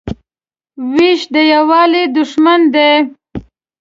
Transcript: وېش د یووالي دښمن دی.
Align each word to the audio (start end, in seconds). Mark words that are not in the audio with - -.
وېش 0.93 1.21
د 1.33 1.35
یووالي 1.53 2.03
دښمن 2.17 2.61
دی. 2.73 2.93